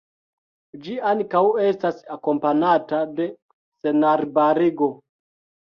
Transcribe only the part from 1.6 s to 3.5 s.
estas akompanata de